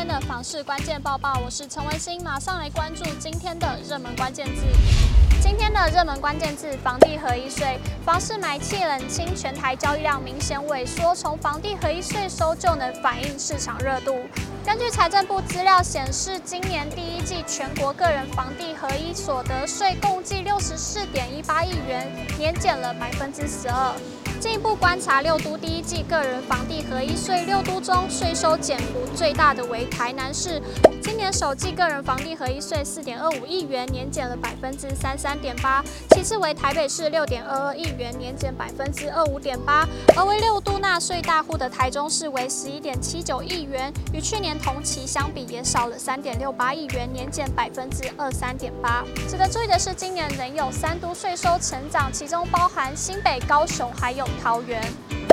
[0.00, 4.62] 天的房市关键报报，我是陈文心，马上来关注今天的热门关键字。
[5.42, 7.78] 今天的热门关键字：房地合一税。
[8.02, 14.16] 房市买气冷清，全台交易量明显萎缩，从房地合一税收就能反映市场热度。
[14.64, 23.92] 根据财政部资料显示，今年第一季全国个人房地合一所得税共计六十四点一八亿元，年减了百分之十二。
[24.40, 30.58] 进一步观察六都第一季个人房地合一税，六都中税收减幅最大的为台南市，
[31.02, 35.84] 今年首季个人房地合一税四点二五亿元，年减了百分之三三点八。
[36.12, 39.86] 其次为台北市六点二二亿元，年减百分之二五点八。
[40.16, 49.04] 而为六都纳税大户的台中市为十一点七九亿元，与去年同期相比也少了三点六八亿元，年减百分之二三点八。
[49.28, 54.29] 值得注意的是，今年仍有三都税收成长，其中包含新北、高雄还有。
[54.42, 54.82] 桃园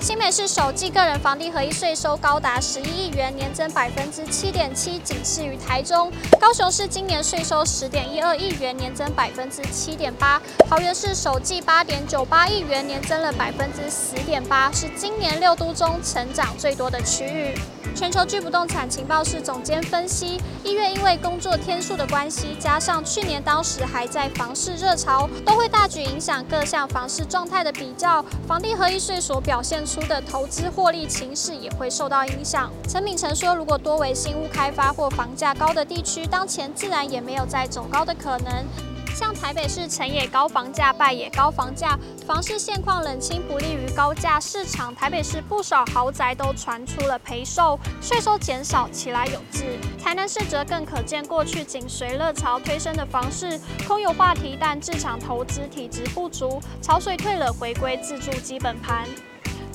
[0.00, 6.10] 新北市首季个人房地合一税收高达十一亿元，年增百分之七点七，仅次于台中。
[6.40, 10.42] 高雄市今年税收十点一二亿元，年增百分之七点八。
[10.68, 17.54] 桃园市首季八点九八亿元，年增了百分之十点八，是今年六都中成长最多的区域。
[17.94, 28.24] 全球居不动产情报室总监分析，一月因为工作天数的关系，加上去年当时还在房市热潮，都会大举影响各项房市状态的比较。
[28.46, 32.70] 房地合一税所表现出的投资获利情势也会受到影响。
[32.88, 38.64] 陈敏成说，如果多为新屋开发或房价高的地区，当前自然也没有再走高的可能。
[39.14, 44.94] 像台北市成也高房价，败也高房价，房市现况冷清不利于高价市场。
[44.94, 49.64] 台北市不少豪宅都传出了赔售，税收减少，其来有自。
[50.02, 59.06] 台南市则更可见，过去紧随热潮推升的房市空有话题，但市场投资体质不足，潮水退了，回归自住基本盘。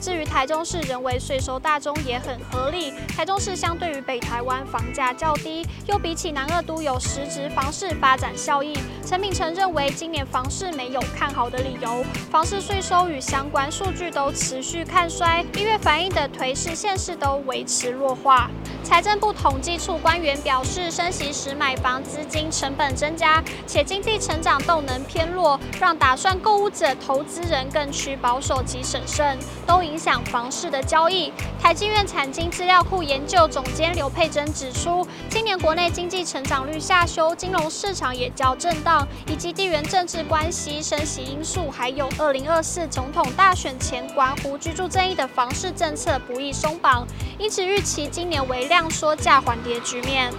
[0.00, 2.92] 至于台中市，人为税收大宗也很合理。
[3.16, 8.78] 台中市相对于北台湾房价较低，又比起南二都有实质房市发展效益。
[9.04, 18.50] 陈敏成认为，今年房市没有看好的理由，房市税收与相关数据都持续看衰，一月反映的颓势现势都维持弱化。
[18.84, 29.36] 财政部统计处官员表示，升息时买房资金成本增加，且经济成长动能偏弱，让打算购物者、投资人更趋保守及审慎，
[29.66, 31.32] 都影响房市的交易。
[31.62, 47.06] 台经院产经资料库研究总监刘佩珍指出，今年国内经济成长率下修，金融市场也较震荡，以及地缘政治关系、升息因素，还有二零二四总统大选前关乎居住正义的房市政策不易松绑，
[47.38, 50.32] 因此预期今年为量缩价缓跌局面。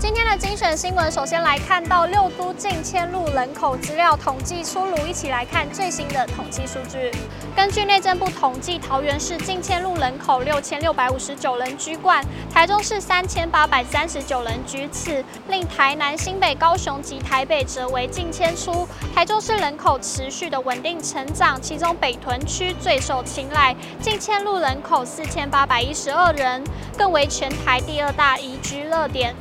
[0.00, 7.12] 今天的精选新闻，首先来看到六都近迁入人口资料统计出炉，一起来看最新的统计数据。
[7.54, 18.88] 根据内政部统计，桃园市近迁入人口六千六百五十九人居冠，台中市三千八百三十九人居次，令台南、新北、高雄及台北则为近迁出。
[19.14, 26.64] 台中市人口持续的稳定成长，其中北屯区最受青睐，近迁入人口四千八百一十二人，
[26.96, 29.36] 更为全台第二大宜居热点。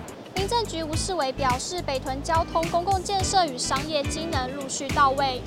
[0.49, 5.39] 政局吴世伟表示，北屯交通、公共建设与商业机能陆续到位，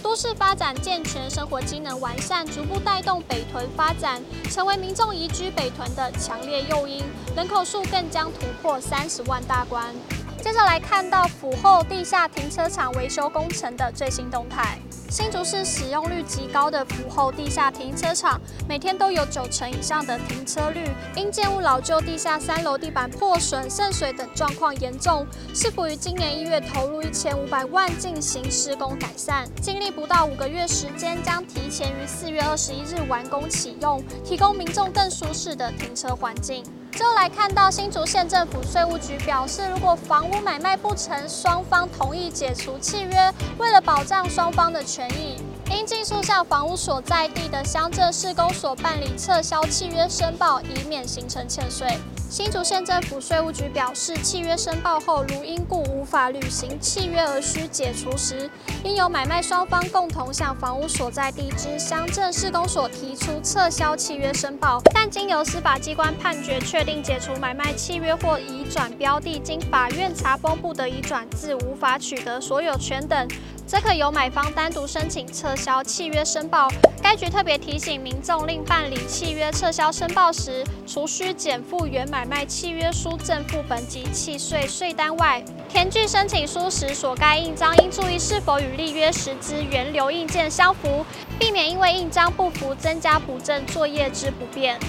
[0.00, 7.02] 都市发展健全，生活机能完善，逐步带动北屯发展，成为民众移居北屯的强烈诱因，
[7.34, 9.92] 人口数更将突破三十万大关。
[10.40, 14.78] 接着来看到府后地下停车场维修工程的最新动态。
[15.10, 18.38] 新竹市使用率极高的府后地下停车场，
[18.68, 20.84] 每天都有九成以上的停车率，
[21.16, 25.26] 因建物老旧，地下三楼地板破损、渗水等状况严重。
[25.54, 36.62] 市府于今年一月投入一千五百万进行施工改善，经历不到五个月时间，将提前于四月二十一日完工启用，提供民众更舒适的停车环境。
[36.92, 45.36] 最后来看到新竹县政府税务局表示，如果房屋买卖不成，双方同意解除契约，为了保障双方的权益，
[45.70, 51.86] 应尽速向房屋所在地的乡镇市公所办理撤销契约申报，以免形成欠税。
[52.30, 58.50] 新竹县政府税务局表示，契约申报后如因故无法履行契约而需解除时，
[58.84, 64.78] 应由买卖双方共同向房屋所在地之乡镇市公所提出撤销契约申报。
[64.92, 73.26] 但经由司法机关判决确定解除买卖契约或移转标的，经法院查封不得移转自无法取得所有权等，
[73.68, 76.68] 则可由买方单独申请撤销契约申报。
[77.02, 91.04] 该局特别提醒民众，另办理契约撤销申报时，除需检附原买卖契约书正副本及契税税单外，填具申请书时所盖印章应注意是否与立约时之原留印件相符，
[91.38, 94.80] 避免因为印章不符增加补正作业之不便。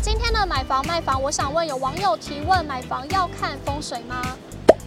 [0.00, 4.22] 今天的买房卖房，我想问有网友提问：买房要看风水吗？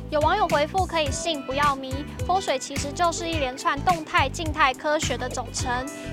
[0.09, 1.93] 有网友回复：可以信不要迷，
[2.25, 5.69] 风水其实就是一连串动态、静态科学的总称。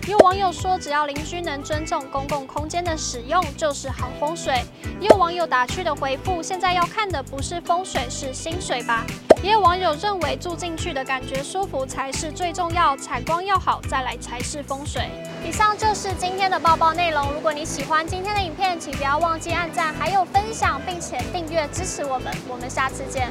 [0.08, 4.64] 也有网友说，只要邻居能尊重公共空间的使用，就是好风水。
[5.00, 9.06] 也有网友打趣的回复：现在要看的不是风水，是薪水吧？
[9.44, 15.08] 也有网友认为，住进去的感觉舒服才是最重要，采光要好，再来才是风水。
[15.46, 17.32] 以上就是今天的报报内容。
[17.32, 22.34] 如果你喜欢今天的影片，请不要忘记按赞，还有分享，并且订阅支持我们。
[22.48, 23.30] 我们下次见。